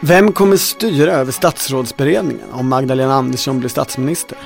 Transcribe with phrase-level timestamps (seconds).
[0.00, 4.38] Vem kommer styra över statsrådsberedningen om Magdalena Andersson blir statsminister?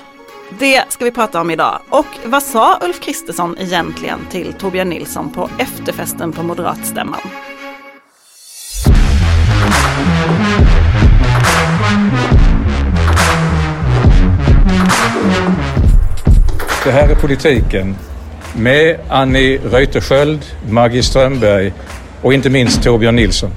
[0.58, 1.80] Det ska vi prata om idag.
[1.88, 7.20] Och vad sa Ulf Kristersson egentligen till Torbjörn Nilsson på efterfesten på moderatstämman?
[16.84, 17.96] Det här är politiken
[18.56, 21.72] med Annie Reuterskiöld, Maggie Strömberg
[22.22, 23.50] och inte minst Torbjörn Nilsson.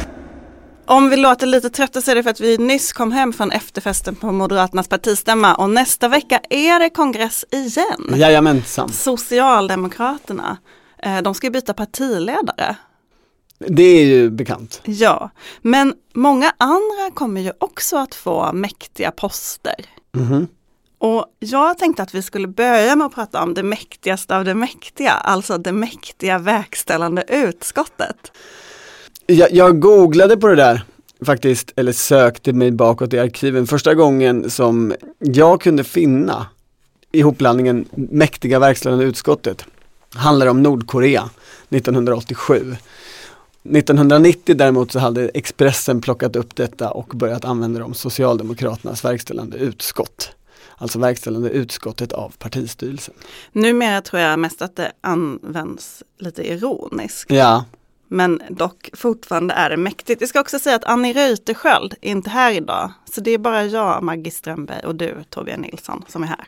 [0.88, 3.52] Om vi låter lite trötta så är det för att vi nyss kom hem från
[3.52, 8.14] efterfesten på Moderaternas partistämma och nästa vecka är det kongress igen.
[8.16, 8.90] Jajamensan.
[8.90, 10.58] Socialdemokraterna,
[11.04, 12.76] eh, de ska byta partiledare.
[13.60, 14.82] Det är ju bekant.
[14.86, 15.30] Ja,
[15.62, 19.86] men många andra kommer ju också att få mäktiga poster.
[20.12, 20.48] Mhm.
[20.98, 24.56] Och jag tänkte att vi skulle börja med att prata om det mäktigaste av det
[24.56, 28.32] mäktiga, alltså det mäktiga verkställande utskottet.
[29.28, 30.84] Jag, jag googlade på det där
[31.26, 33.68] faktiskt, eller sökte mig bakåt i arkiven.
[33.68, 36.48] Första gången som jag kunde finna
[37.12, 39.66] ihopblandningen mäktiga verkställande utskottet
[40.14, 41.30] handlar om Nordkorea
[41.70, 42.76] 1987.
[43.64, 49.58] 1990 däremot så hade Expressen plockat upp detta och börjat använda det om Socialdemokraternas verkställande
[49.58, 50.30] utskott.
[50.78, 53.14] Alltså verkställande utskottet av partistyrelsen.
[53.52, 57.32] Numera tror jag mest att det används lite ironiskt.
[57.32, 57.64] Ja,
[58.08, 60.22] Men dock fortfarande är det mäktigt.
[60.22, 62.92] Vi ska också säga att Annie Reuterskiöld är inte här idag.
[63.14, 66.46] Så det är bara jag, Maggie Strömberg och du, Torbjörn Nilsson, som är här.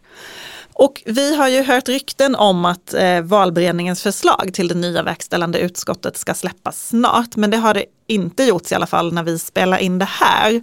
[0.74, 5.60] Och vi har ju hört rykten om att eh, valberedningens förslag till det nya verkställande
[5.60, 7.36] utskottet ska släppas snart.
[7.36, 10.62] Men det har det inte gjorts i alla fall när vi spelar in det här.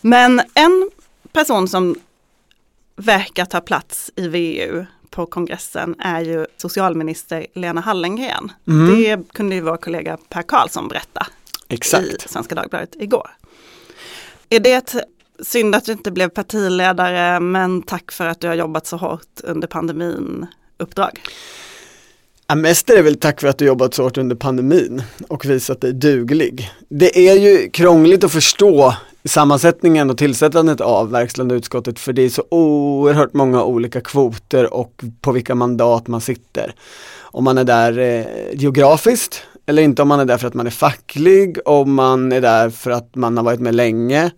[0.00, 0.90] Men en
[1.32, 1.96] person som
[2.96, 8.52] verkar ta plats i VU på kongressen är ju socialminister Lena Hallengren.
[8.68, 8.94] Mm.
[8.94, 11.26] Det kunde ju vår kollega Per Karlsson berätta
[11.68, 12.30] i exakt.
[12.30, 13.30] Svenska Dagbladet igår.
[14.48, 14.94] Är det ett
[15.42, 19.40] synd att du inte blev partiledare men tack för att du har jobbat så hårt
[19.42, 20.46] under pandemin
[20.78, 21.20] uppdrag?
[22.46, 25.44] Ja, mest är det väl tack för att du jobbat så hårt under pandemin och
[25.44, 26.70] visat dig duglig.
[26.88, 28.94] Det är ju krångligt att förstå
[29.28, 35.04] sammansättningen och tillsättandet av verkställande utskottet för det är så oerhört många olika kvoter och
[35.20, 36.74] på vilka mandat man sitter.
[37.20, 40.66] Om man är där eh, geografiskt eller inte om man är där för att man
[40.66, 44.30] är facklig, om man är där för att man har varit med länge.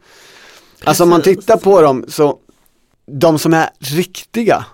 [0.85, 1.39] Alltså om man Precis.
[1.39, 2.39] tittar på dem så
[3.07, 4.67] de som är riktiga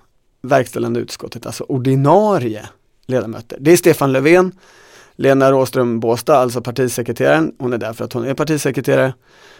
[0.42, 2.68] verkställande utskottet, alltså ordinarie
[3.06, 3.58] ledamöter.
[3.60, 4.52] Det är Stefan Löfven,
[5.16, 7.52] Lena Råström Båstad, alltså partisekreteraren.
[7.58, 9.14] Hon är där för att hon är partisekreterare.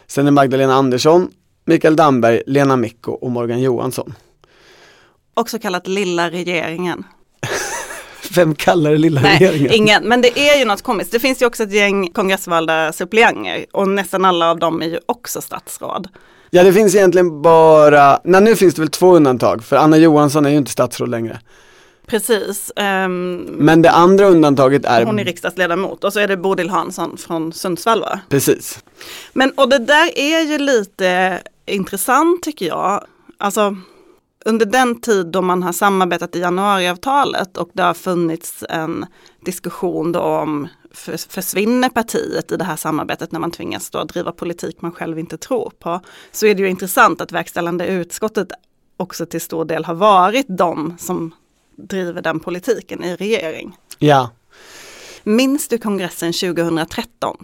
[0.07, 1.31] Sen är Magdalena Andersson,
[1.65, 4.15] Mikael Damberg, Lena Micko och Morgan Johansson.
[5.35, 7.05] Också kallat lilla regeringen.
[8.35, 9.73] Vem kallar det lilla Nej, regeringen?
[9.73, 10.05] ingen.
[10.05, 11.13] Men det är ju något komiskt.
[11.13, 14.99] Det finns ju också ett gäng kongressvalda suppleanter och nästan alla av dem är ju
[15.07, 16.09] också statsråd.
[16.51, 20.47] Ja det finns egentligen bara, nej nu finns det väl två undantag för Anna Johansson
[20.47, 21.41] är ju inte statsråd längre.
[22.13, 22.73] Precis.
[22.77, 27.17] ehm, Men det andra undantaget är, hon är riksdagsledamot och så är det Bodil Hansson
[27.17, 28.21] från Sundsvall va?
[28.29, 28.85] precis,
[29.33, 33.05] Men och det där är ju lite intressant tycker jag.
[33.39, 33.77] Alltså
[34.45, 39.07] under den tid då man har samarbetat i januariavtalet och det har funnits en
[39.45, 44.33] diskussion då om för, försvinner partiet i det här samarbetet när man tvingas då driva
[44.33, 46.01] politik man själv inte tror på.
[46.33, 48.49] Så är det ju intressant att verkställande utskottet
[48.97, 51.35] också till stor del har varit de som
[51.89, 53.77] driver den politiken i regering.
[53.99, 54.31] ja.
[55.25, 57.37] Minns du kongressen 2013?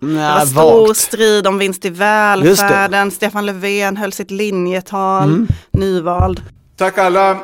[0.00, 0.96] Det var Nej, stor vagt.
[1.00, 3.10] strid om vinst i välfärden.
[3.10, 5.48] Stefan Löfven höll sitt linjetal, Mm.
[5.70, 6.42] nyvald.
[6.76, 7.38] Tack alla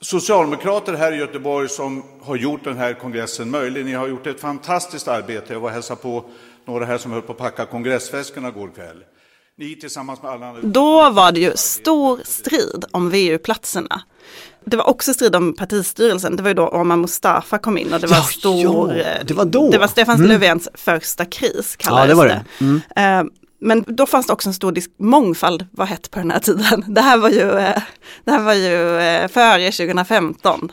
[0.00, 3.84] socialdemokrater här i Göteborg som har gjort den här kongressen möjlig.
[3.84, 5.52] Ni har gjort ett fantastiskt arbete.
[5.52, 6.24] Jag var och hälsade på
[6.66, 9.04] några här som höll på att packa kongressväskorna igår kväll.
[9.58, 10.62] Ni tillsammans med alla andra.
[10.62, 14.00] Då var det ju stor strid om VU-platserna.
[14.64, 16.36] Det var också strid om partistyrelsen.
[16.36, 18.92] Det var ju då Omar Mustafa kom in och det var Ja, stor...
[18.96, 19.70] ja, eh, det var då.
[19.70, 20.28] Det var Stefan Mm.
[20.28, 22.44] Löfvens första kris kallades Ja, det var det.
[22.60, 22.80] Mm.
[23.26, 26.38] Eh, Men då fanns det också en stor disk- mångfald var hett på den här
[26.38, 26.84] tiden.
[26.94, 27.82] Det här var ju, eh,
[28.24, 30.72] det här var ju eh, före 2015.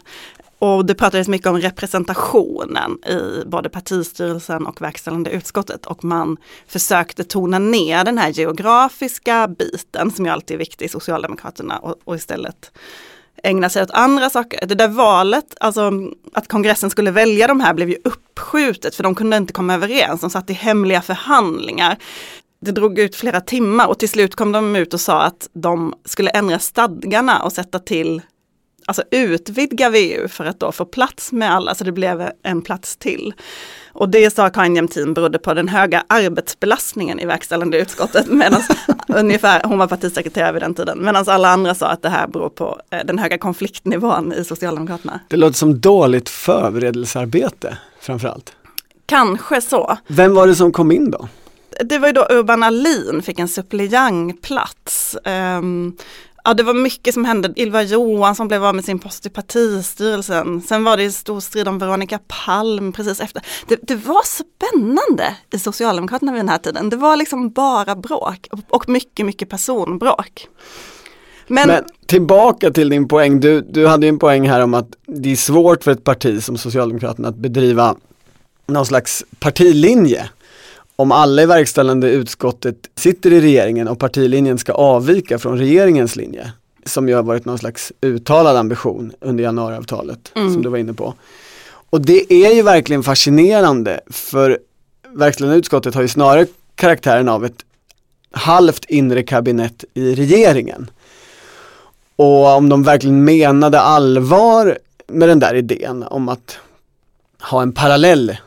[0.64, 5.86] Och det pratades mycket om representationen i både partistyrelsen och verkställande utskottet.
[5.86, 6.38] Och man
[6.68, 11.96] försökte tona ner den här geografiska biten som ju alltid är viktig i Socialdemokraterna och,
[12.04, 12.72] och istället
[13.44, 14.66] ägna sig åt andra saker.
[14.68, 15.92] Det där valet, alltså
[16.34, 20.22] att kongressen skulle välja de här blev ju uppskjutet för de kunde inte komma överens.
[20.22, 21.98] De satt i hemliga förhandlingar.
[22.62, 25.94] Det drog ut flera timmar och till slut kom de ut och sa att de
[26.06, 28.22] skulle ändra stadgarna och sätta till
[28.86, 32.96] alltså utvidga VU för att då få plats med alla, så det blev en plats
[32.96, 33.34] till.
[33.94, 38.62] Och det sa Karin Jämtin berodde på den höga arbetsbelastningen i verkställande utskottet, medan
[39.08, 42.50] ungefär, hon var partisekreterare vid den tiden, medan alla andra sa att det här beror
[42.50, 45.20] på eh, den höga konfliktnivån i Socialdemokraterna.
[45.28, 48.54] Det låter som dåligt förberedelsearbete framförallt.
[49.06, 49.98] Kanske så.
[50.08, 51.28] Vem var det som kom in då?
[51.80, 55.18] Det var ju då Urban Alin fick en suppleantplats.
[55.26, 55.98] Um,
[56.46, 57.54] Ja, det var mycket som hände.
[57.56, 60.62] Ylva Johansson blev av med sin post i partistyrelsen.
[60.62, 63.42] Sen var det stor strid om Veronica Palm precis efter.
[63.68, 66.90] Det, det, var spännande i Socialdemokraterna vid den här tiden.
[66.90, 70.48] Det var liksom bara bråk och mycket, mycket personbråk.
[71.48, 73.40] Men, Men tillbaka till din poäng.
[73.40, 76.58] Du, du hade en poäng här om att det är svårt för ett parti som
[76.58, 77.96] Socialdemokraterna att bedriva
[78.68, 80.30] någon slags partilinje
[81.04, 86.52] om alla i verkställande utskottet sitter i regeringen och partilinjen ska avvika från regeringens linje,
[86.86, 90.54] som ju har varit någon slags uttalad ambition under januariavtalet, mm.
[90.54, 91.14] som du var inne på.
[91.90, 94.60] Och det är ju verkligen fascinerande, för
[95.10, 96.46] verkställande utskottet har ju snarare
[96.76, 97.66] karaktären av ett
[98.32, 100.90] halvt inre kabinett i regeringen.
[102.16, 104.78] Och om de verkligen menade allvar
[105.08, 106.58] med den där idén om att
[107.42, 108.38] ha en parallell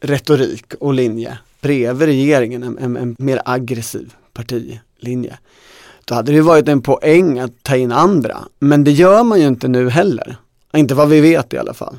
[0.00, 5.38] retorik och linje bredvid regeringen en, en, en mer aggressiv partilinje.
[6.04, 9.46] Då hade det varit en poäng att ta in andra, men det gör man ju
[9.46, 10.36] inte nu heller.
[10.76, 11.96] Inte vad vi vet i alla fall.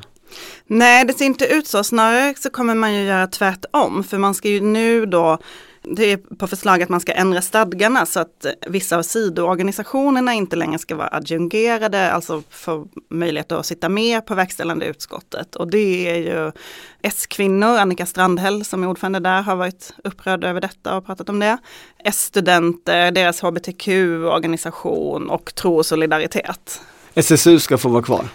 [0.66, 1.84] Nej, det ser inte ut så.
[1.84, 5.38] Snarare så kommer man ju göra tvärtom, för man ska ju nu då
[5.96, 10.56] det är på förslag att man ska ändra stadgarna så att vissa av sidoorganisationerna inte
[10.56, 15.56] längre ska vara adjungerade, alltså få möjlighet att sitta med på verkställande utskottet.
[15.56, 16.52] Och det är ju
[17.02, 21.38] S-kvinnor, Annika Strandhäll som är ordförande där har varit upprörd över detta och pratat om
[21.38, 21.58] det.
[22.04, 26.80] S-studenter, deras hbtq-organisation och Tro och solidaritet.
[27.14, 28.28] SSU ska få vara kvar?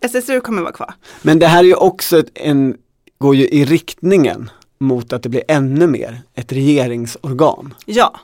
[0.00, 0.94] SSU kommer vara kvar.
[1.22, 2.76] Men det här är ju också en,
[3.18, 7.74] går ju i riktningen mot att det blir ännu mer ett regeringsorgan.
[7.86, 8.20] Ja,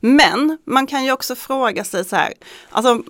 [0.00, 2.32] men man kan ju också fråga sig så här,
[2.70, 3.02] alltså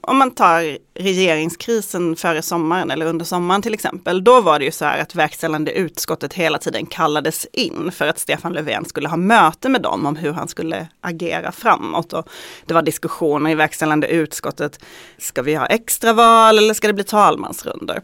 [0.00, 4.70] om man tar regeringskrisen före sommaren eller under sommaren till exempel, då var det ju
[4.70, 9.16] så här att verkställande utskottet hela tiden kallades in för att Stefan Löfven skulle ha
[9.16, 12.12] möte med dem om hur han skulle agera framåt.
[12.12, 12.28] Och
[12.66, 14.80] det var diskussioner i verkställande utskottet,
[15.18, 18.02] ska vi ha extraval eller ska det bli talmansrunder?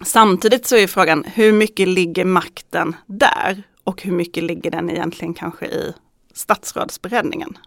[0.00, 5.34] Samtidigt så är frågan hur mycket ligger makten där och hur mycket ligger den egentligen
[5.34, 5.94] kanske i
[6.34, 7.58] statsrådsberedningen?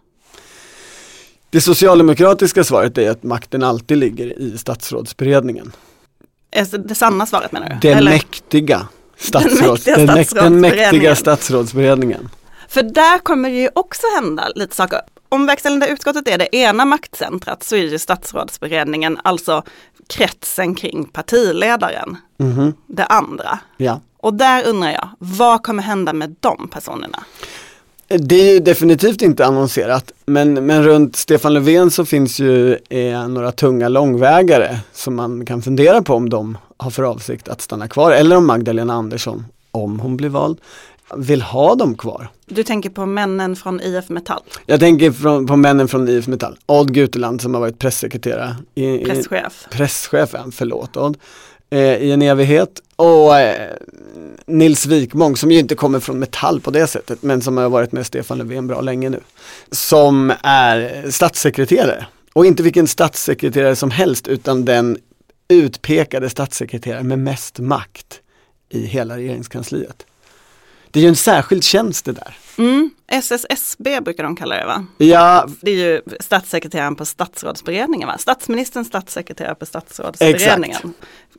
[1.50, 5.72] Det socialdemokratiska svaret är att makten alltid ligger i statsrådsberedningen.
[6.56, 7.76] Alltså det sanna svaret menar du?
[7.82, 8.10] Det Eller?
[8.10, 12.28] mäktiga statsråds, den, mäktiga den mäktiga statsrådsberedningen.
[12.68, 15.00] För där kommer det ju också hända lite saker.
[15.36, 19.62] Om verkställande utskottet är det ena maktcentrat så är ju statsrådsberedningen alltså
[20.08, 22.16] kretsen kring partiledaren.
[22.38, 22.72] Mm.
[22.86, 23.58] Det andra.
[23.76, 24.00] Ja.
[24.18, 27.24] Och där undrar jag, vad kommer hända med de personerna?
[28.08, 33.28] Det är ju definitivt inte annonserat, men, men runt Stefan Löfven så finns ju eh,
[33.28, 37.88] några tunga långvägare som man kan fundera på om de har för avsikt att stanna
[37.88, 40.58] kvar, eller om Magdalena Andersson, om hon blir vald,
[41.14, 42.28] vill ha dem kvar.
[42.46, 44.42] Du tänker på männen från IF Metall?
[44.66, 46.58] Jag tänker från, på männen från IF Metall.
[46.66, 48.56] Odd Guteland som har varit pressekreterare.
[48.74, 49.66] I, presschef.
[49.70, 51.18] I, presschef, förlåt Odd.
[51.70, 52.82] Eh, I en evighet.
[52.96, 53.72] Och eh,
[54.46, 57.92] Nils Wikmång som ju inte kommer från Metall på det sättet men som har varit
[57.92, 59.20] med Stefan Löfven bra länge nu.
[59.70, 62.06] Som är statssekreterare.
[62.32, 64.98] Och inte vilken statssekreterare som helst utan den
[65.48, 68.20] utpekade statssekreterare med mest makt
[68.70, 70.06] i hela regeringskansliet.
[70.96, 72.38] Det är ju en särskild tjänst det där.
[72.58, 74.86] Mm, SSSB brukar de kalla det va?
[74.98, 75.48] Ja.
[75.60, 78.18] Det är ju statssekreteraren på statsrådsberedningen va?
[78.18, 80.76] Statsministerns statssekreterare på statsrådsberedningen.
[80.76, 80.86] Exakt.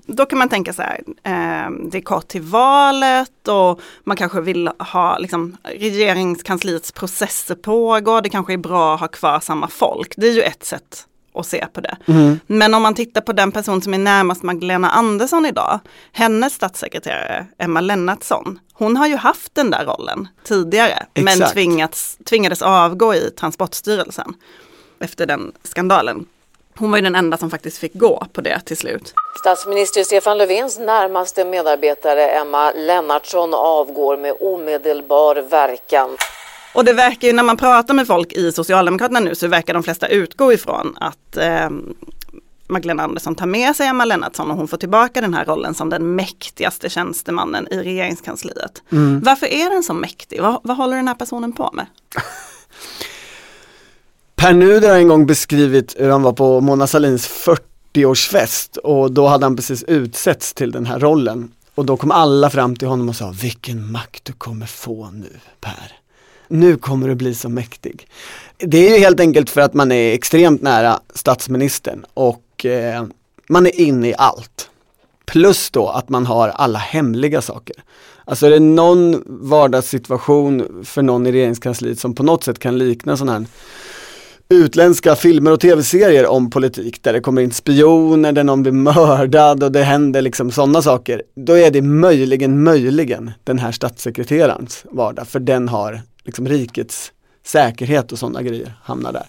[0.06, 4.42] Då kan man tänka så här, eh, det är kort till valet och man kanske
[4.42, 10.14] vill ha, liksom, regeringskansliets processer pågår, det kanske är bra att ha kvar samma folk.
[10.18, 11.06] Det är ju ett sätt
[11.38, 11.98] och se på det.
[12.08, 12.40] Mm.
[12.48, 15.80] Men om man tittar på den person som är närmast Magdalena Andersson idag,
[16.12, 21.40] hennes statssekreterare Emma Lennartsson, hon har ju haft den där rollen tidigare, Exakt.
[21.40, 24.34] men tvingats, tvingades avgå i Transportstyrelsen
[25.00, 26.26] efter den skandalen.
[26.78, 29.14] Hon var ju den enda som faktiskt fick gå på det till slut.
[29.40, 36.10] Statsminister Stefan Löfvens närmaste medarbetare Emma Lennartsson avgår med omedelbar verkan.
[36.78, 39.84] Och det verkar ju när man pratar med folk i Socialdemokraterna nu så verkar de
[39.84, 41.70] flesta utgå ifrån att eh,
[42.68, 45.90] Magdalena Andersson tar med sig Emma Lennartsson och hon får tillbaka den här rollen som
[45.90, 48.82] den mäktigaste tjänstemannen i regeringskansliet.
[48.92, 49.20] Mm.
[49.20, 50.42] Varför är den så mäktig?
[50.42, 51.86] Vad, vad håller den här personen på med?
[54.36, 59.12] Per Nuder har en gång beskrivit hur han var på Mona Salins 40 40-årsfest och
[59.12, 61.52] då hade han precis utsetts till den här rollen.
[61.76, 65.40] Och då kom alla fram till honom och sa, vilken makt du kommer få nu
[65.62, 65.97] Per.
[66.48, 68.08] Nu kommer du bli så mäktig.
[68.58, 73.06] Det är ju helt enkelt för att man är extremt nära statsministern och eh,
[73.50, 74.70] man är inne i allt.
[75.26, 77.76] Plus då att man har alla hemliga saker.
[78.26, 83.18] Alltså är det någon vardagssituation för någon i regeringskansliet som på något sätt kan likna
[83.18, 83.46] sån här
[84.50, 89.64] utländska filmer och tv-serier om politik där det kommer in spioner, där någon blir mördad
[89.64, 91.24] och det händer liksom sådana saker.
[91.36, 97.12] Då är det möjligen, möjligen den här statssekreterarens vardag för den har liksom rikets
[97.46, 99.26] säkerhet och sådana grejer hamnar där.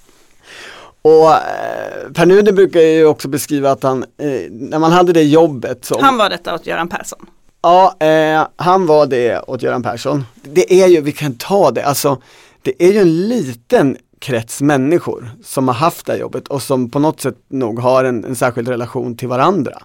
[1.02, 5.22] Och eh, Per Nuder brukar ju också beskriva att han, eh, när man hade det
[5.22, 7.26] jobbet som, Han var detta åt Göran Persson.
[7.62, 10.24] Ja, eh, han var det åt Göran Persson.
[10.42, 12.22] Det är ju, vi kan ta det, alltså
[12.62, 16.90] det är ju en liten krets människor som har haft det här jobbet och som
[16.90, 19.82] på något sätt nog har en, en särskild relation till varandra.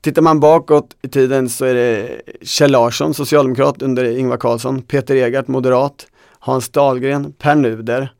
[0.00, 5.14] Tittar man bakåt i tiden så är det Kjell Larsson, socialdemokrat under Ingvar Carlsson, Peter
[5.14, 6.06] Egart, moderat,
[6.40, 8.12] Hans Dahlgren, Per Nuder,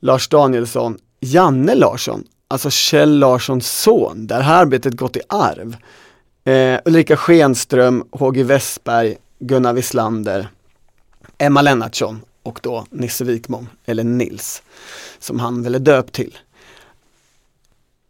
[0.00, 5.76] Lars Danielsson, Janne Larsson, alltså Kjell Larssons son, där här arbetet gått i arv.
[6.44, 10.48] Eh, Ulrika Schenström, HG Westberg, Gunnar Wislander,
[11.38, 14.62] Emma Lennartsson och då Nisse Wikmom, eller Nils,
[15.18, 16.38] som han väl är döpt till.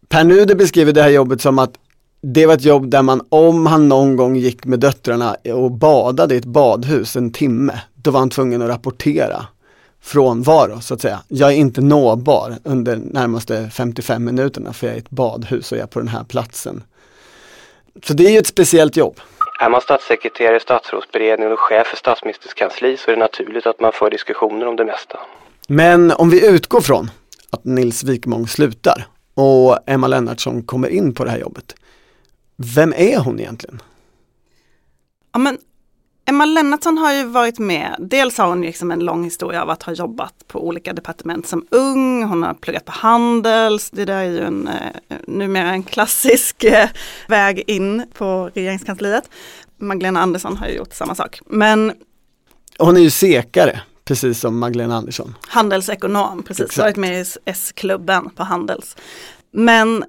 [0.09, 1.79] Per Nuder beskriver det här jobbet som att
[2.21, 6.35] det var ett jobb där man, om han någon gång gick med döttrarna och badade
[6.35, 9.47] i ett badhus en timme, då var han tvungen att rapportera
[10.01, 11.21] frånvaro så att säga.
[11.29, 15.79] Jag är inte nåbar under närmaste 55 minuterna för jag är i ett badhus och
[15.79, 16.83] jag är på den här platsen.
[18.03, 19.21] Så det är ju ett speciellt jobb.
[19.61, 23.81] Är man statssekreterare i statsrådsberedningen och chef för statsministerns kansli så är det naturligt att
[23.81, 25.19] man för diskussioner om det mesta.
[25.69, 27.11] Men om vi utgår från
[27.51, 31.75] att Nils Wikmång slutar och Emma Lennartsson kommer in på det här jobbet.
[32.57, 33.83] Vem är hon egentligen?
[35.33, 35.59] Ja, men
[36.29, 39.83] Emma Lennartsson har ju varit med, dels har hon liksom en lång historia av att
[39.83, 44.25] ha jobbat på olika departement som ung, hon har pluggat på Handels, det där är
[44.25, 46.89] ju en, eh, numera en klassisk eh,
[47.29, 49.31] väg in på regeringskansliet.
[49.81, 51.41] Magdalena Andersson har ju gjort samma sak.
[51.47, 51.93] Men
[52.79, 55.35] Hon är ju sekare, precis som Magdalena Andersson.
[55.49, 56.79] handelsekonom, precis, Exakt.
[56.85, 58.97] varit med i S-klubben på Handels.
[59.53, 60.05] Men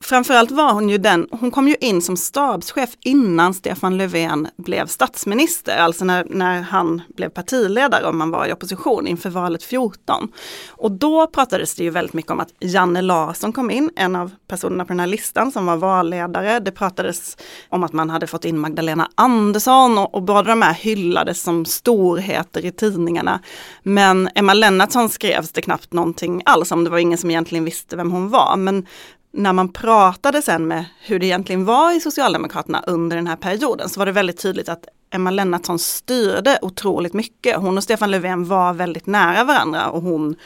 [0.00, 4.86] framförallt var hon ju den, hon kom ju in som stabschef innan Stefan Löfven blev
[4.86, 10.32] statsminister, alltså när, när han blev partiledare om man var i opposition inför valet 14.
[10.68, 14.30] Och då pratades det ju väldigt mycket om att Janne Larsson kom in, en av
[14.48, 16.60] personerna på den här listan som var valledare.
[16.60, 17.36] Det pratades
[17.68, 21.64] om att man hade fått in Magdalena Andersson och, och båda de här hyllades som
[21.64, 23.40] storheter i tidningarna.
[23.82, 27.96] Men Emma Lennartsson skrevs det knappt någonting alls om, det var ingen som egentligen visste
[27.96, 28.56] vem hon var.
[28.56, 28.86] Men
[29.32, 33.88] när man pratade sen med hur det egentligen var i Socialdemokraterna under den här perioden
[33.88, 37.56] så var det väldigt tydligt att Emma Lennartsson styrde otroligt mycket.
[37.56, 40.36] Hon och Stefan Löfven var väldigt nära varandra och hon,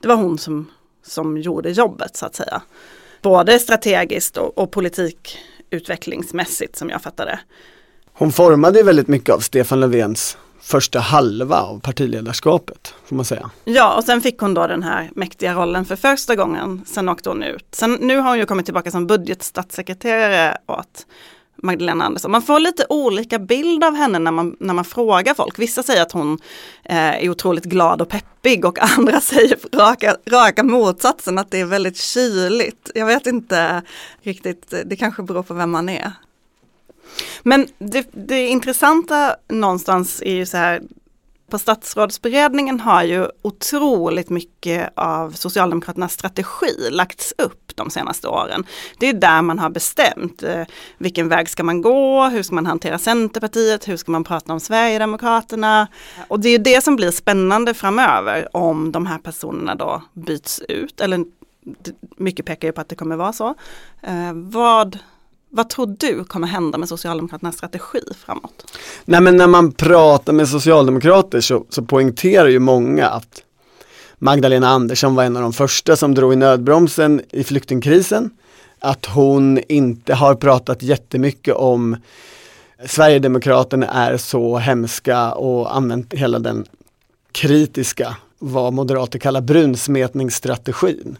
[0.00, 0.70] det var hon som,
[1.06, 2.62] som gjorde jobbet så att säga.
[3.22, 7.40] Både strategiskt och, och politikutvecklingsmässigt som jag fattade.
[8.12, 13.50] Hon formade väldigt mycket av Stefan Löfvens första halva av partiledarskapet, får man säga.
[13.64, 16.84] Ja, och sen fick hon då den här mäktiga rollen för första gången.
[16.86, 17.66] Sen åkte hon ut.
[17.72, 21.06] Sen, nu har hon ju kommit tillbaka som budgetstatssekreterare åt
[21.62, 22.30] Magdalena Andersson.
[22.30, 25.58] Man får lite olika bild av henne när man, när man frågar folk.
[25.58, 26.38] Vissa säger att hon
[26.84, 31.64] eh, är otroligt glad och peppig och andra säger raka, raka motsatsen, att det är
[31.64, 32.90] väldigt kyligt.
[32.94, 33.82] Jag vet inte
[34.22, 36.12] riktigt, det kanske beror på vem man är.
[37.42, 40.80] Men det, det intressanta någonstans är ju så här,
[41.50, 48.64] på statsrådsberedningen har ju otroligt mycket av Socialdemokraternas strategi lagts upp de senaste åren.
[48.98, 50.62] Det är där man har bestämt eh,
[50.98, 54.60] vilken väg ska man gå, hur ska man hantera Centerpartiet, hur ska man prata om
[54.60, 55.88] Sverigedemokraterna.
[56.28, 61.00] Och det är det som blir spännande framöver om de här personerna då byts ut,
[61.00, 61.24] eller
[62.16, 63.54] mycket pekar ju på att det kommer vara så.
[64.02, 64.98] Eh, vad,
[65.50, 68.76] vad tror du kommer hända med Socialdemokraternas strategi framåt?
[69.04, 73.42] Nej men när man pratar med socialdemokrater så, så poängterar ju många att
[74.18, 78.30] Magdalena Andersson var en av de första som drog i nödbromsen i flyktingkrisen.
[78.78, 81.96] Att hon inte har pratat jättemycket om
[82.86, 86.64] Sverigedemokraterna är så hemska och använt hela den
[87.32, 91.18] kritiska, vad moderater kallar brunsmetningsstrategin.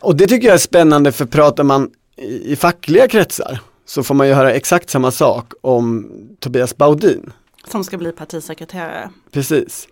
[0.00, 4.14] Och det tycker jag är spännande för pratar man i, i fackliga kretsar så får
[4.14, 7.32] man ju höra exakt samma sak om Tobias Baudin.
[7.70, 9.10] Som ska bli partisekreterare.
[9.32, 9.88] Precis.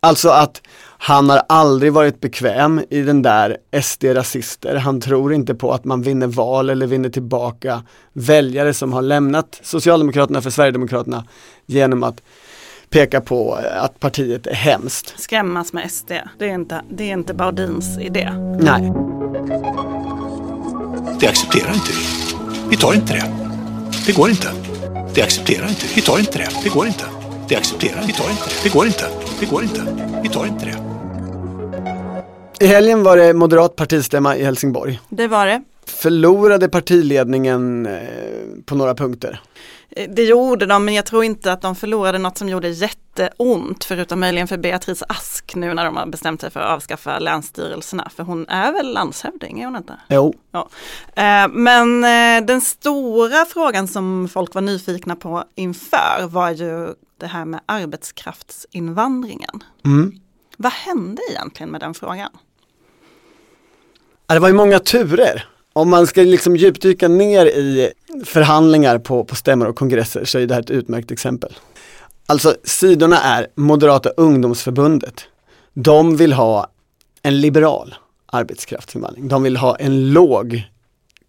[0.00, 0.62] Alltså att
[0.98, 4.76] han har aldrig varit bekväm i den där SD-rasister.
[4.76, 9.60] Han tror inte på att man vinner val eller vinner tillbaka väljare som har lämnat
[9.62, 11.24] Socialdemokraterna för Sverigedemokraterna
[11.66, 12.22] genom att
[12.90, 15.14] peka på att partiet är hemskt.
[15.20, 18.30] Skrämmas med SD, det är inte, det är inte Baudins idé.
[18.60, 18.92] Nej.
[21.20, 22.36] Det accepterar inte vi.
[22.70, 23.24] Vi tar inte det.
[24.06, 24.48] Det går inte.
[25.14, 25.86] Det accepterar inte.
[25.94, 26.48] Vi tar inte det.
[26.62, 27.04] Det går inte.
[27.48, 28.54] Det accepterar Vi tar inte det.
[28.62, 29.04] Det går inte.
[29.40, 29.80] Det går inte.
[30.22, 30.92] Vi tar inte det.
[32.64, 35.00] I helgen var det moderat partistämma i Helsingborg.
[35.08, 35.62] Det var det.
[35.86, 37.92] Förlorade partiledningen eh,
[38.66, 39.40] på några punkter.
[39.90, 42.68] Eh, det gjorde de, men jag tror inte att de förlorade något som gjorde
[43.18, 47.18] jätteont, förutom möjligen för Beatrice Ask nu när de har bestämt sig för att avskaffa
[47.18, 48.10] länsstyrelserna.
[48.16, 49.96] För hon är väl landshövding, är hon inte?
[50.08, 50.34] Jo.
[50.50, 50.68] Ja.
[51.16, 52.00] Eh, men
[52.46, 59.64] den stora frågan som folk var nyfikna på inför var ju det här med arbetskraftsinvandringen.
[59.84, 60.12] Mm.
[60.56, 62.30] Vad hände egentligen med den frågan?
[64.26, 65.48] det var ju många turer.
[65.72, 67.92] Om man ska liksom djupdyka ner i
[68.24, 71.56] förhandlingar på, på stämmor och kongresser så är det här ett utmärkt exempel.
[72.32, 75.24] Alltså sidorna är Moderata ungdomsförbundet.
[75.74, 76.66] De vill ha
[77.22, 77.94] en liberal
[78.26, 79.28] arbetskraftsinvandring.
[79.28, 80.62] De vill ha en låg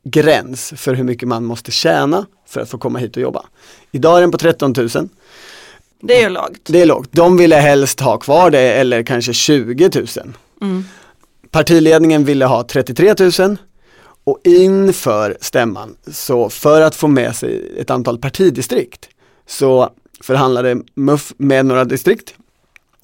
[0.03, 3.45] gräns för hur mycket man måste tjäna för att få komma hit och jobba.
[3.91, 4.89] Idag är den på 13 000.
[6.01, 6.59] Det är ju lågt.
[6.63, 7.09] Det är lågt.
[7.11, 10.07] De ville helst ha kvar det eller kanske 20 000.
[10.61, 10.85] Mm.
[11.51, 13.57] Partiledningen ville ha 33 000
[14.23, 19.09] och inför stämman, så för att få med sig ett antal partidistrikt
[19.47, 19.89] så
[20.23, 22.33] förhandlade MUF med några distrikt,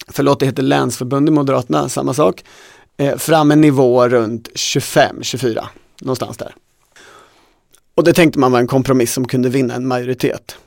[0.07, 2.43] förlåt det heter länsförbund i Moderaterna, samma sak,
[2.97, 5.65] eh, fram en nivå runt 25-24,
[6.01, 6.55] någonstans där.
[7.95, 10.57] Och det tänkte man var en kompromiss som kunde vinna en majoritet.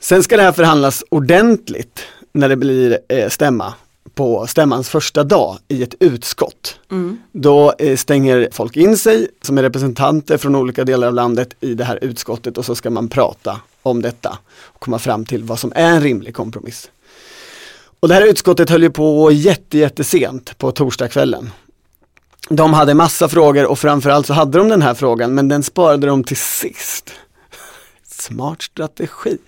[0.00, 2.00] Sen ska det här förhandlas ordentligt
[2.32, 3.74] när det blir eh, stämma
[4.14, 6.80] på stämmans första dag i ett utskott.
[6.90, 7.18] Mm.
[7.32, 11.74] Då eh, stänger folk in sig som är representanter från olika delar av landet i
[11.74, 15.58] det här utskottet och så ska man prata om detta och komma fram till vad
[15.58, 16.90] som är en rimlig kompromiss.
[18.00, 21.50] Och det här utskottet höll ju på jätte, jättesent på torsdagskvällen.
[22.48, 26.06] De hade massa frågor och framförallt så hade de den här frågan men den sparade
[26.06, 27.10] de till sist.
[28.08, 29.38] Smart strategi.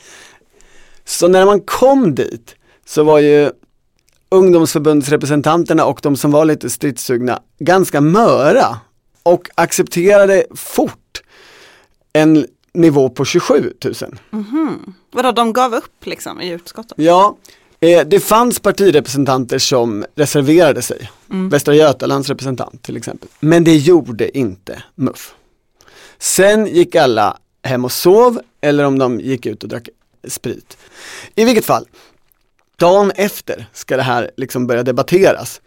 [1.04, 2.54] Så när man kom dit
[2.86, 3.50] så var ju
[4.30, 8.78] ungdomsförbundsrepresentanterna och de som var lite stridssugna ganska möra
[9.22, 11.22] och accepterade fort
[12.12, 13.94] en nivå på 27 000.
[14.32, 14.92] Mm -hmm.
[15.12, 16.92] Vadå, de gav upp liksom i utskottet?
[16.96, 17.36] Ja,
[17.80, 21.10] eh, det fanns partirepresentanter som reserverade sig.
[21.30, 21.48] Mm.
[21.48, 23.28] Västra Götalands representant till exempel.
[23.40, 25.34] Men det gjorde inte MUF.
[26.18, 29.88] Sen gick alla hem och sov eller om de gick ut och drack
[30.28, 30.76] sprit.
[31.34, 31.86] I vilket fall,
[32.76, 35.60] dagen efter ska det här liksom börja debatteras.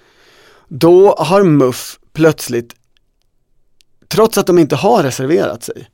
[0.68, 2.74] Då har MUF plötsligt,
[4.08, 5.90] trots att de inte har reserverat sig,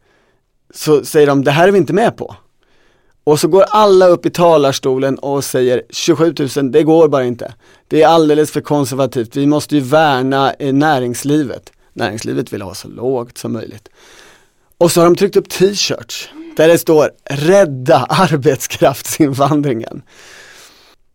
[0.73, 2.36] så säger de det här är vi inte med på.
[3.23, 7.53] Och så går alla upp i talarstolen och säger 27 000, det går bara inte.
[7.88, 11.71] Det är alldeles för konservativt, vi måste ju värna eh, näringslivet.
[11.93, 13.89] Näringslivet vill ha så lågt som möjligt.
[14.77, 20.01] Och så har de tryckt upp t-shirts där det står rädda arbetskraftsinvandringen.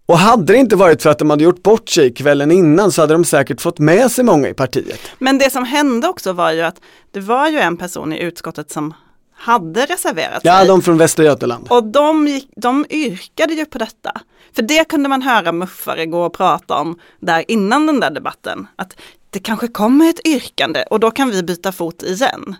[0.06, 3.00] Och hade det inte varit för att de hade gjort bort sig kvällen innan så
[3.00, 5.00] hade de säkert fått med sig många i partiet.
[5.18, 8.70] Men det som hände också var ju att det var ju en person i utskottet
[8.70, 8.94] som
[9.34, 10.50] hade reserverat sig.
[10.50, 11.66] Ja, de från Västra Götaland.
[11.70, 14.12] Och de, gick, de yrkade ju på detta.
[14.52, 18.66] För det kunde man höra muffare gå och prata om där innan den där debatten.
[18.76, 18.96] Att
[19.30, 22.56] det kanske kommer ett yrkande och då kan vi byta fot igen.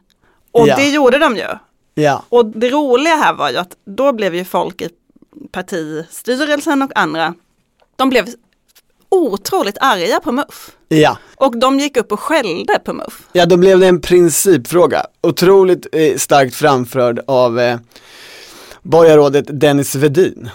[0.53, 0.77] Och ja.
[0.77, 1.49] det gjorde de ju.
[1.95, 2.25] Ja.
[2.29, 4.89] Och det roliga här var ju att då blev ju folk i
[5.53, 7.35] partistyrelsen och andra,
[7.97, 8.27] de blev
[9.09, 10.71] otroligt arga på MUF.
[10.95, 11.19] Ja.
[11.37, 13.23] Och de gick upp och skällde på MUF.
[13.33, 15.07] Ja, då blev det en principfråga.
[15.21, 17.79] Otroligt eh, starkt framförd av eh,
[18.83, 20.51] borgarrådet Dennis Vedin.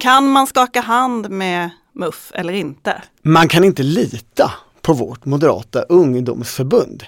[0.00, 3.02] Kan man skaka hand med MUF eller inte?
[3.22, 7.04] Man kan inte lita på vårt moderata ungdomsförbund.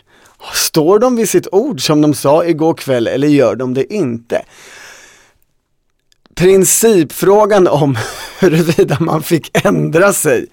[0.54, 4.42] Står de vid sitt ord som de sa igår kväll eller gör de det inte?
[6.34, 7.98] Principfrågan om
[8.40, 10.46] huruvida man fick ändra sig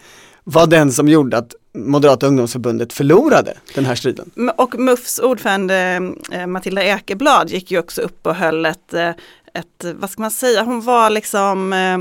[0.44, 4.32] var den som gjorde att Moderata ungdomsförbundet förlorade den här striden.
[4.58, 9.10] Och MUFs ordförande eh, Matilda Ekeblad gick ju också upp och höll ett, eh,
[9.54, 11.98] ett, vad ska man säga, hon var liksom eh,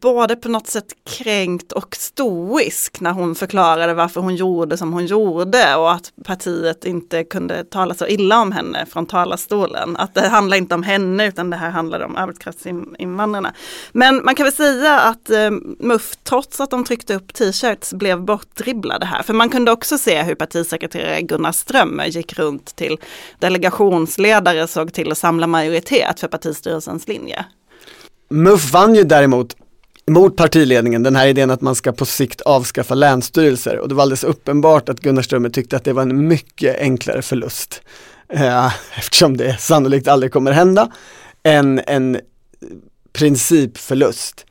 [0.00, 5.06] både på något sätt kränkt och stoisk när hon förklarade varför hon gjorde som hon
[5.06, 9.96] gjorde och att partiet inte kunde tala så illa om henne från talarstolen.
[9.96, 13.54] Att det handlar inte om henne utan det här handlar om arbetskraftsinvandrarna.
[13.92, 18.20] Men man kan väl säga att eh, MUF, trots att de tryckte upp t-shirts, blev
[18.20, 19.22] bortdribblade här.
[19.22, 22.98] För man kunde också se hur partisekreterare Gunnar Strömmer gick runt till
[23.38, 27.46] delegationsledare, såg till att samla majoritet för partistyrelsens linje.
[28.28, 29.56] MUF vann ju däremot
[30.10, 34.02] mot partiledningen den här idén att man ska på sikt avskaffa länsstyrelser och det var
[34.02, 37.82] alldeles uppenbart att Gunnar Strömmer tyckte att det var en mycket enklare förlust
[38.28, 40.92] eh, eftersom det sannolikt aldrig kommer hända
[41.42, 42.20] än en
[43.12, 44.46] principförlust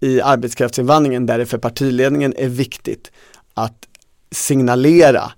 [0.00, 3.10] i arbetskraftsinvandringen där det för partiledningen är viktigt
[3.54, 3.88] att
[4.30, 5.32] signalera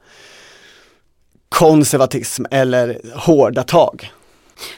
[1.49, 4.12] konservatism eller hårda tag.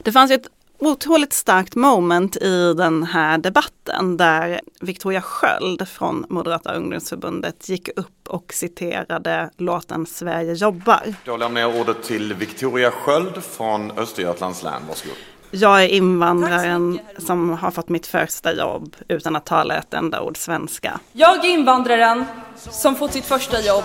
[0.02, 0.46] Det fanns ett
[0.86, 8.28] otroligt starkt moment i den här debatten där Victoria Sköld från Moderata ungdomsförbundet gick upp
[8.28, 11.14] och citerade låten Sverige jobbar.
[11.24, 14.82] Då lämnar jag ordet till Victoria Sköld från Östergötlands län.
[14.88, 15.16] Varsågod.
[15.50, 20.36] Jag är invandraren som har fått mitt första jobb utan att tala ett enda ord
[20.36, 21.00] svenska.
[21.12, 22.24] Jag är invandraren
[22.56, 23.84] som fått sitt första jobb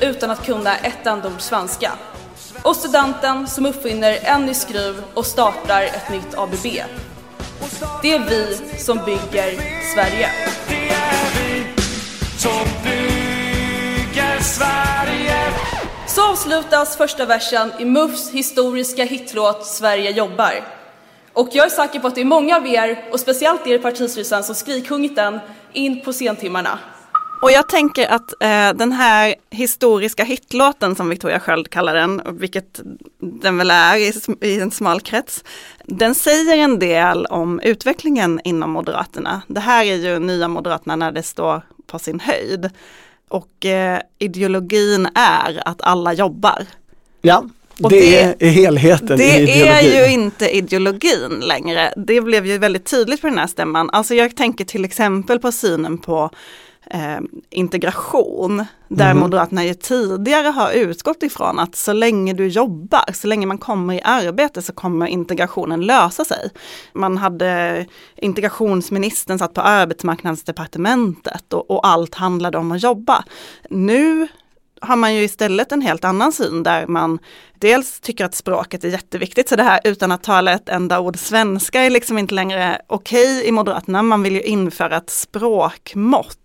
[0.00, 1.92] utan att kunna ett enda ord svenska
[2.64, 6.62] och studenten som uppfinner en ny skruv och startar ett nytt ABB.
[8.02, 9.50] Det är vi som bygger
[9.94, 10.30] Sverige.
[10.68, 11.64] Det är vi
[12.38, 15.52] som bygger Sverige.
[16.06, 20.64] Så avslutas första versen i MUFs historiska hitlåt Sverige jobbar.
[21.32, 23.78] Och jag är säker på att det är många av er, och speciellt er i
[23.78, 25.40] partistyrelsen, som skrikhungit den
[25.72, 26.78] in på sentimmarna.
[27.44, 32.80] Och jag tänker att eh, den här historiska hitlåten som Victoria Sköld kallar den, vilket
[33.20, 35.44] den väl är i, i, en smal krets,
[35.84, 39.42] den säger en del om utvecklingen inom Moderaterna.
[39.46, 42.70] Det här är ju nya Moderaterna när det står på sin höjd.
[43.28, 46.66] Och eh, ideologin är att alla jobbar.
[47.22, 47.44] Ja,
[47.76, 51.94] det, det, är helheten Det i är ju inte ideologin längre.
[51.96, 53.90] Det blev ju väldigt tydligt på den här stämman.
[53.90, 56.30] Alltså jag tänker till exempel på synen på
[56.90, 57.18] eh,
[57.50, 58.64] integration.
[58.88, 59.20] Där mm.
[59.20, 63.94] Moderaterna ju tidigare har utgått ifrån att så länge du jobbar, så länge man kommer
[63.94, 66.50] i arbete så kommer integrationen lösa sig.
[66.92, 73.24] Man hade integrationsministern satt på arbetsmarknadsdepartementet och, och allt handlade om att jobba.
[73.70, 74.28] Nu
[74.80, 77.18] har man ju istället en helt annan syn där man
[77.58, 81.18] dels tycker att språket är jätteviktigt, så det här utan att tala ett enda ord
[81.18, 84.02] svenska är liksom inte längre okej okay i Moderaterna.
[84.02, 86.38] Man vill ju införa ett språkmått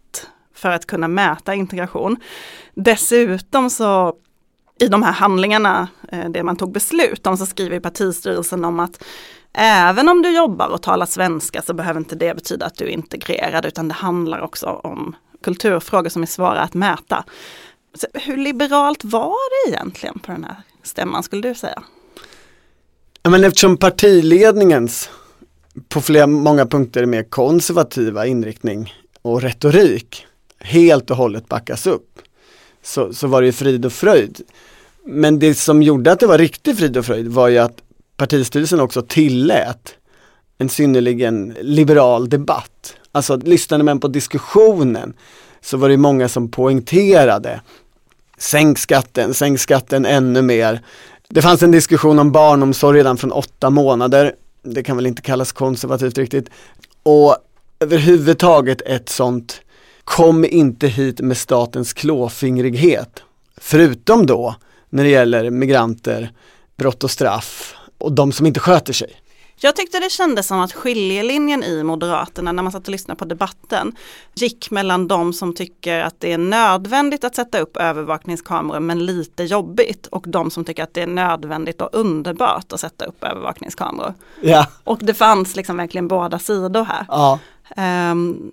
[0.59, 2.17] för att kunna mäta integration.
[2.75, 4.15] Dessutom så
[4.79, 9.03] i de här handlingarna, eh, det man tog beslut om, så skriver partistyrelsen om att
[9.53, 12.89] även om du jobbar och talar svenska så behöver inte det betyda att du är
[12.89, 17.23] integrerad, utan det handlar också om kulturfrågor som är svåra att mäta.
[17.93, 21.83] Så hur liberalt var det egentligen på den här stämman skulle du säga?
[23.23, 25.09] Ja, men eftersom partiledningens
[25.89, 30.25] på flera, många punkter mer konservativa inriktning och retorik
[30.59, 32.19] helt och hållet backas upp
[32.83, 34.41] så, så var det ju frid och fröjd.
[35.05, 37.77] Men det som gjorde att det var riktig frid och fröjd var ju att
[38.17, 39.95] partistyrelsen också tillät
[40.57, 42.95] en synnerligen liberal debatt.
[43.11, 45.13] Alltså lyssnade man på diskussionen
[45.61, 47.61] så var det många som poängterade
[48.37, 50.81] sänk skatten, sänk skatten ännu mer.
[51.29, 54.35] Det fanns en diskussion om barnomsorg redan från åtta månader.
[54.63, 56.49] Det kan väl inte kallas konservativt riktigt.
[57.03, 57.35] Och
[57.79, 59.61] överhuvudtaget ett sånt
[60.09, 63.23] kom inte hit med statens klåfingrighet.
[63.57, 64.55] Förutom då
[64.89, 66.31] när det gäller migranter,
[66.77, 69.11] brott och straff och de som inte sköter sig.
[69.57, 73.25] Jag tyckte det kändes som att skiljelinjen i Moderaterna när man satt och lyssnade på
[73.25, 73.95] debatten
[74.35, 79.43] gick mellan de som tycker att det är nödvändigt att sätta upp övervakningskameror men lite
[79.43, 84.13] jobbigt och de som tycker att det är nödvändigt och underbart att sätta upp övervakningskameror.
[84.41, 84.67] Ja.
[84.83, 87.05] Och det fanns liksom verkligen båda sidor här.
[87.09, 87.39] Ja.
[88.11, 88.51] Um,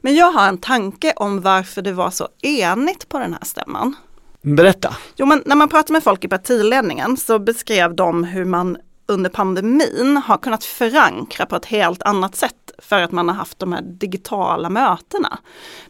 [0.00, 3.96] men jag har en tanke om varför det var så enigt på den här stämman.
[4.42, 4.96] Berätta.
[5.16, 8.76] Jo men när man pratar med folk i partiledningen så beskrev de hur man
[9.08, 13.58] under pandemin har kunnat förankra på ett helt annat sätt för att man har haft
[13.58, 15.38] de här digitala mötena.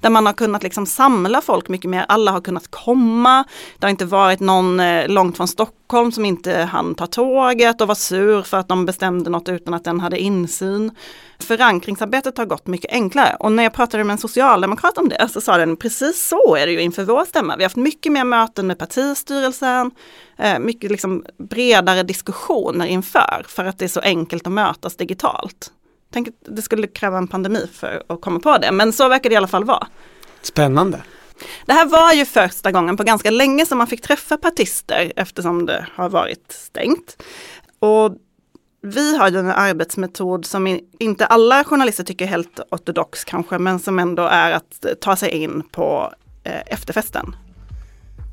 [0.01, 3.45] Där man har kunnat liksom samla folk mycket mer, alla har kunnat komma.
[3.79, 7.89] Det har inte varit någon eh, långt från Stockholm som inte hann ta tåget och
[7.89, 10.91] var sur för att de bestämde något utan att den hade insyn.
[11.39, 15.41] Förankringsarbetet har gått mycket enklare och när jag pratade med en socialdemokrat om det så
[15.41, 17.57] sa den precis så är det ju inför vår stämma.
[17.57, 19.91] Vi har haft mycket mer möten med partistyrelsen,
[20.39, 25.73] eh, mycket liksom bredare diskussioner inför för att det är så enkelt att mötas digitalt.
[26.11, 29.31] Tänk att det skulle kräva en pandemi för att komma på det, men så verkar
[29.31, 29.87] det i alla fall vara.
[30.43, 31.03] Spännande.
[31.67, 35.67] Det här var ju första gången på ganska länge som man fick träffa partister eftersom
[35.67, 37.23] det har varit stängt.
[37.79, 38.17] Och
[38.83, 43.79] vi har ju en arbetsmetod som inte alla journalister tycker är helt ortodox kanske, men
[43.79, 46.13] som ändå är att ta sig in på
[46.45, 47.37] eh, efterfesten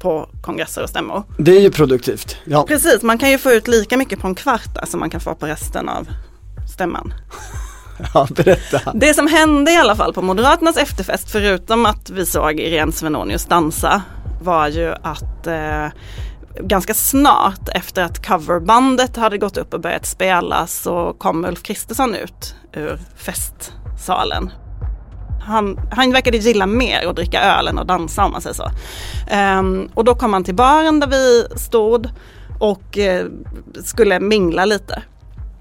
[0.02, 1.24] på kongresser och stämmor.
[1.38, 2.38] Det är ju produktivt.
[2.46, 2.66] Ja.
[2.68, 5.36] Precis, man kan ju få ut lika mycket på en kvart som man kan få
[5.36, 6.08] på resten av
[6.74, 7.14] stämman.
[8.14, 8.94] Ja, berätta.
[8.94, 13.46] Det som hände i alla fall på Moderaternas efterfest, förutom att vi såg Irene Svenonius
[13.46, 14.02] dansa,
[14.42, 15.88] var ju att eh,
[16.60, 22.16] ganska snart efter att coverbandet hade gått upp och börjat spela så kom Ulf Kristersson
[22.16, 24.52] ut ur festsalen.
[25.46, 28.70] Han, han verkade gilla mer att dricka öl än att dansa om man säger så.
[29.60, 32.10] Um, och då kom han till baren där vi stod
[32.60, 33.26] och uh,
[33.84, 35.04] skulle mingla lite.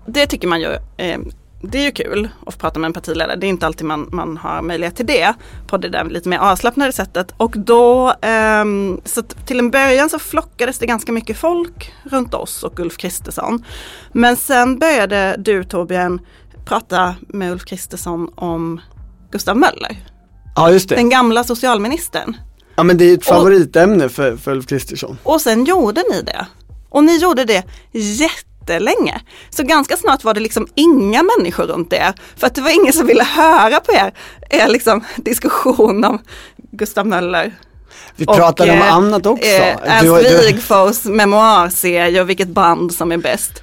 [0.07, 3.37] Det tycker man ju uh, det är ju kul att få prata med en partiledare.
[3.37, 5.35] Det är inte alltid man, man har möjlighet till det
[5.67, 7.35] på det där lite mer avslappnade sättet.
[7.37, 8.15] Och då,
[8.63, 12.97] um, så till en början så flockades det ganska mycket folk runt oss och Ulf
[12.97, 13.65] Kristersson.
[14.13, 16.21] Men sen började du Torbjörn
[16.65, 18.81] prata med Ulf Kristersson om
[19.31, 19.97] Gustav Möller.
[20.57, 20.95] Ja, just det.
[20.95, 22.37] Den gamla socialministern.
[22.77, 25.19] Ja, men det är ett favoritämne och, för, för Ulf Kristersson.
[25.23, 26.47] Och sen gjorde ni det.
[26.89, 29.21] Och ni gjorde det jätte jättelänge.
[29.51, 32.13] Så ganska snart var det liksom inga människor runt er.
[32.37, 34.13] För att det var ingen som ville höra på er,
[34.51, 36.19] er liksom diskussion om
[36.71, 37.53] Gustav Möller.
[38.17, 39.47] Vi pratade och, om eh, annat också.
[39.47, 43.63] Eh, Ernst Wigforss memoarserie och vilket band som är bäst.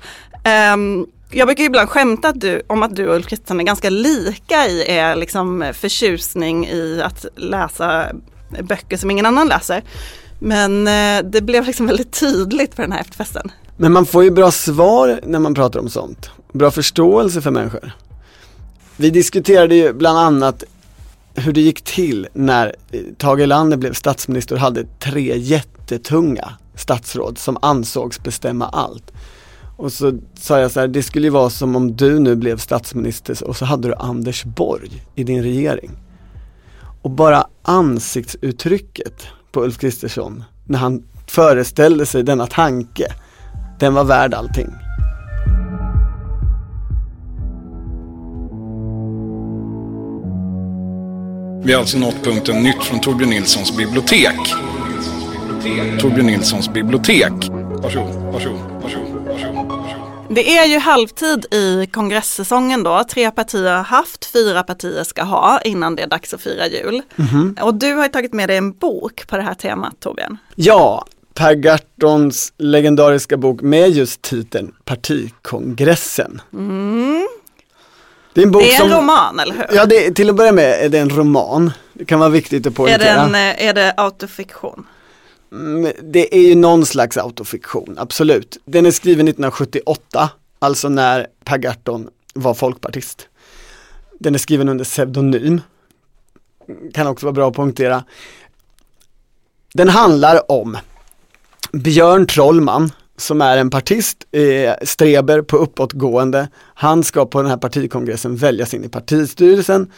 [0.74, 3.90] Um, jag brukar ibland skämta att du, om att du och Ulf Kristersson är ganska
[3.90, 8.06] lika i er liksom, förtjusning i att läsa
[8.62, 9.84] böcker som ingen annan läser.
[10.40, 13.52] Men eh, det blev liksom väldigt tydligt på den här efterfesten.
[13.78, 16.30] Men man får ju bra svar när man pratar om sånt.
[16.54, 17.92] Bra förståelse för människor.
[18.98, 20.64] Vi diskuterade ju bland annat
[21.34, 27.38] hur det gick till när eh, Tage Erlander blev statsminister och hade tre jättetunga statsråd
[27.38, 29.12] som ansågs bestämma allt.
[29.78, 32.58] Och så sa jag så här, det skulle ju vara som om du nu blev
[32.58, 35.92] statsminister och så hade du Anders Borg i din regering.
[37.02, 43.08] Och bara ansiktsuttrycket på Ulf Kristersson när han föreställde sig denna tanke
[43.80, 44.70] den var värd allting.
[51.64, 54.40] Vi har alltså nått punkten Nytt från Torbjörn Nilssons bibliotek.
[56.00, 57.34] Torbjörn Nilssons bibliotek.
[57.82, 59.09] Varsågod, varsågod, varsågod.
[60.32, 63.04] Det är ju halvtid i kongresssäsongen då.
[63.04, 67.02] Tre partier har haft, fyra partier ska ha innan det är dags att fira jul.
[67.16, 67.62] Mm -hmm.
[67.62, 70.38] Och du har tagit med dig en bok på det här temat Torbjörn.
[70.56, 76.42] Ja, Per Gahrtons legendariska bok med just titeln Partikongressen.
[76.54, 77.28] Mm.
[78.34, 79.66] Det är en, bok det är en som, roman, eller hur?
[79.72, 81.72] Ja, det, till att börja med är det en roman.
[81.94, 83.10] Det kan vara viktigt att poängtera.
[83.10, 84.86] Är, det, eh, är det autofiktion?
[85.52, 88.58] Mm, det är ju någon slags autofiktion, absolut.
[88.66, 93.28] Den är skriven 1978, alltså när Per Gahrton var folkpartist.
[94.20, 95.62] Den är skriven under pseudonym.
[96.94, 98.04] Kan också vara bra att poängtera.
[99.74, 100.78] Den handlar om
[101.72, 106.48] Björn Trollman som är en partist, eh, streber på uppåtgående.
[106.74, 109.92] Han ska på den här partikongressen väljas in i partistyrelsen.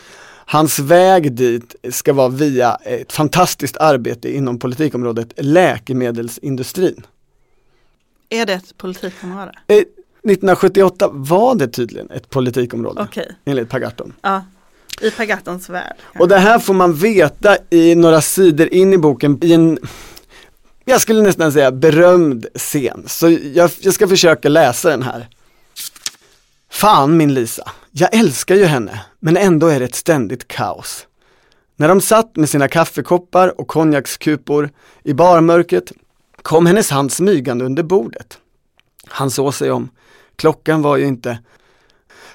[0.45, 7.06] Hans väg dit ska vara via ett fantastiskt arbete inom politikområdet läkemedelsindustrin.
[8.30, 9.51] Är det ett politikområde?
[9.67, 13.25] Eh, 1978 var det tydligen ett politikområde okay.
[13.45, 14.13] enligt Per Gahrton.
[14.21, 14.43] Ja,
[15.01, 15.95] i Per Gahrtons värld.
[16.19, 19.80] Och det här får man veta i några sidor in i boken i en
[20.86, 25.27] jag skulle nästan säga berömd scen, så jag, jag ska försöka läsa den här.
[26.69, 31.08] Fan min Lisa, jag älskar ju henne, men ändå är det ett ständigt kaos.
[31.75, 34.69] När de satt med sina kaffekoppar och konjakskupor
[35.04, 35.91] i barmörkret
[36.41, 38.38] kom hennes hand smygande under bordet.
[39.08, 39.89] Han såg sig om.
[40.36, 41.39] Klockan var ju inte...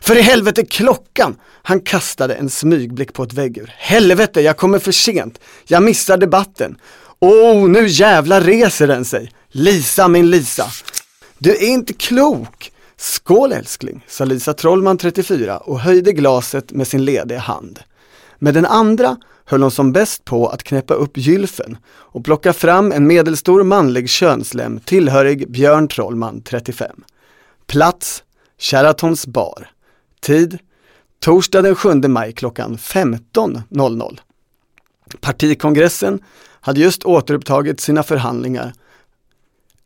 [0.01, 1.37] För i helvete klockan!
[1.62, 3.75] Han kastade en smygblick på ett väggur.
[3.77, 5.40] Helvete, jag kommer för sent.
[5.64, 6.79] Jag missar debatten.
[7.19, 9.33] Åh, nu jävlar reser den sig.
[9.49, 10.66] Lisa, min Lisa.
[11.38, 12.73] Du är inte klok.
[12.98, 17.80] Skål älskling, sa Lisa Trollman 34 och höjde glaset med sin lediga hand.
[18.38, 22.92] Med den andra höll hon som bäst på att knäppa upp gylfen och plocka fram
[22.92, 27.04] en medelstor manlig könslem tillhörig Björn Trollman 35.
[27.66, 28.22] Plats
[28.59, 29.70] Sheratons bar.
[30.20, 30.59] Tid
[31.20, 34.18] Torsdag den 7 maj klockan 15.00.
[35.20, 36.20] Partikongressen
[36.61, 38.72] hade just återupptagit sina förhandlingar.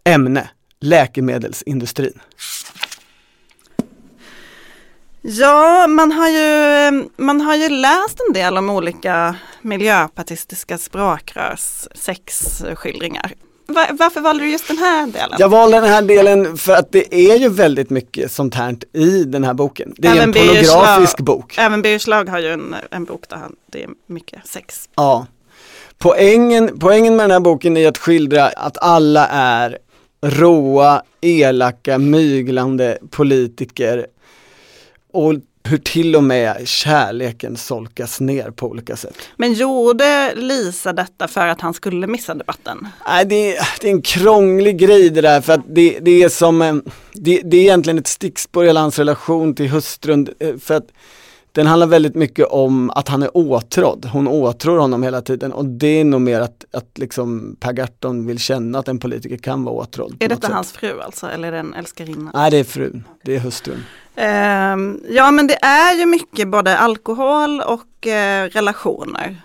[0.04, 2.20] Ämne läkemedelsindustrin.
[5.22, 13.32] Ja, man har, ju, man har ju läst en del om olika miljöpartistiska språkrörs sexskildringar.
[13.66, 15.36] Var, varför valde du just den här delen?
[15.38, 19.24] Jag valde den här delen för att det är ju väldigt mycket sånt här i
[19.24, 19.94] den här boken.
[19.96, 21.58] Det är Även en pornografisk bok.
[21.58, 24.88] Även Birger Schlaug har ju en, en bok där han, det är mycket sex.
[24.94, 25.26] Ja.
[25.98, 29.78] Poängen, poängen med den här boken är att skildra att alla är
[30.22, 34.06] råa, elaka, myglande politiker
[35.12, 39.14] och hur till och med kärleken solkas ner på olika sätt.
[39.36, 42.88] Men gjorde Lisa detta för att han skulle missa debatten?
[43.06, 46.28] Nej, det, är, det är en krånglig grej det där för att det, det är
[46.28, 46.74] som, eh,
[47.12, 50.88] det, det är egentligen ett stickspår i hela hans relation till hustrun eh, för att
[51.52, 54.08] den handlar väldigt mycket om att han är åtrådd.
[54.12, 58.26] Hon åtrår honom hela tiden och det är nog mer att, att liksom Per Gahrton
[58.26, 60.16] vill känna att en politiker kan vara åtrådd.
[60.20, 62.30] Är detta hans fru alltså, eller är det en älskarinna?
[62.34, 63.04] Nej, det är frun.
[63.24, 63.84] Det är hustrun.
[64.16, 69.36] Ehm, ja men det är ju mycket både alkohol och eh, relationer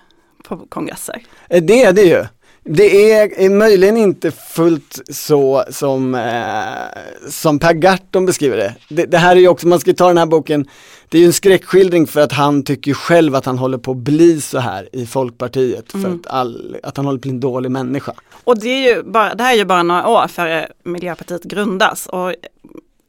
[0.44, 1.22] på kongresser.
[1.50, 2.26] Eh, Det är det ju.
[2.68, 8.76] Det är, är möjligen inte fullt så som, eh, som Per Gahrton beskriver det.
[8.90, 9.06] det.
[9.06, 10.68] Det här är ju också, man ska ta den här boken,
[11.10, 13.98] det är ju en skräckskildring för att han tycker själv att han håller på att
[13.98, 15.92] bli så här i Folkpartiet.
[15.92, 16.20] För Mm.
[16.20, 18.14] att, all, att han håller på att bli en dålig människa.
[18.44, 22.08] Och det, är ju bara, det här är ju bara några år före Miljöpartiet grundas.
[22.08, 22.34] Och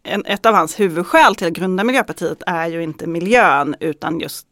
[0.03, 4.47] en, ett av hans huvudskäl till att grunda Miljöpartiet är ju inte miljön utan just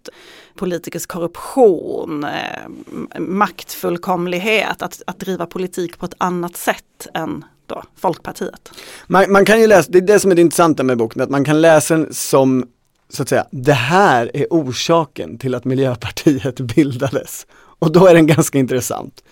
[0.54, 8.70] politikers korruption, eh, maktfullkomlighet, att, att driva politik på ett annat sätt än då Folkpartiet.
[9.06, 11.30] Man, man kan ju läsa, det är det som är det intressanta med boken, att
[11.30, 12.66] man kan läsa den som
[13.08, 17.46] så att säga, det här är orsaken till att Miljöpartiet bildades.
[17.78, 19.22] Och då är den ganska intressant.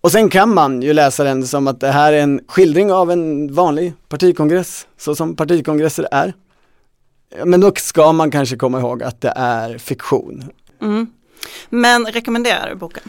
[0.00, 3.10] Och sen kan man ju läsa den som att det här är en skildring av
[3.10, 6.32] en vanlig partikongress, så som partikongresser är.
[7.44, 10.44] Men då ska man kanske komma ihåg att det är fiktion.
[10.82, 11.06] Mm.
[11.68, 13.02] Men rekommenderar du boken?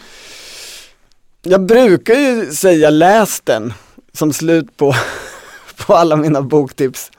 [1.42, 3.74] Jag brukar ju säga läs den
[4.14, 4.96] som slut på,
[5.86, 7.12] på alla mina boktips.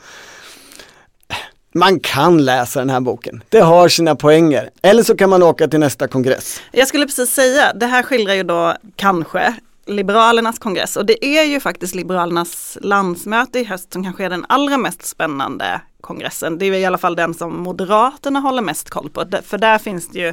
[1.77, 3.43] Man kan läsa den här boken.
[3.49, 4.71] Det har sina poänger.
[4.83, 6.61] Eller så kan man åka till nästa kongress.
[6.73, 9.55] Jag skulle precis säga, det här skildrar ju då kanske
[9.87, 14.47] Liberalernas kongress och det är ju faktiskt Liberalernas landsmöte i höst som kanske är den
[14.49, 16.59] allra mest spännande kongressen.
[16.59, 20.09] Det är i alla fall den som Moderaterna håller mest koll på, för där finns
[20.09, 20.33] det ju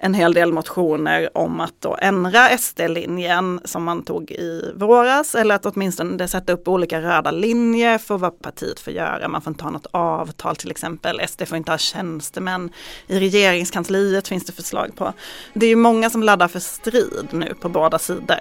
[0.00, 5.54] en hel del motioner om att då ändra SD-linjen som man tog i våras eller
[5.54, 9.28] att åtminstone sätta upp olika röda linjer för vad partiet får göra.
[9.28, 11.20] Man får inte ha något avtal till exempel.
[11.28, 12.70] SD får inte ha tjänstemän.
[13.06, 15.12] I regeringskansliet finns det förslag på.
[15.54, 18.40] Det är ju många som laddar för strid nu på båda sidor.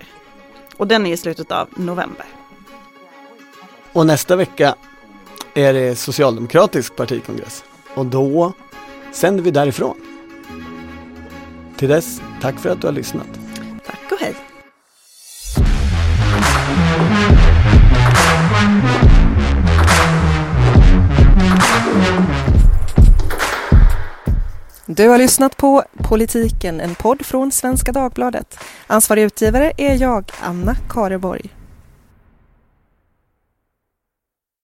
[0.78, 2.26] Och den är i slutet av november.
[3.94, 4.76] Och nästa vecka
[5.54, 7.64] är det socialdemokratisk partikongress.
[7.96, 8.54] Och då
[9.12, 10.15] sänder vi därifrån.
[11.78, 13.28] Till dess, tack för att du har lyssnat.
[13.86, 14.36] Tack och hej!
[24.86, 28.60] Du har lyssnat på Politiken, en podd från Svenska Dagbladet.
[28.88, 31.55] Ansvarig utgivare är jag, Anna Kareborg.